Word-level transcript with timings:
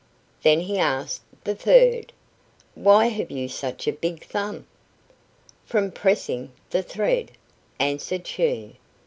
Then 0.41 0.61
he 0.61 0.79
asked 0.79 1.21
the 1.43 1.53
third: 1.53 2.11
"Why 2.73 3.05
have 3.09 3.29
you 3.29 3.47
such 3.47 3.87
a 3.87 3.93
big 3.93 4.25
thumb?" 4.25 4.65
"From 5.67 5.91
pressing 5.91 6.53
the 6.71 6.81
thread," 6.81 7.33
answered 7.79 8.25
she. 8.25 8.77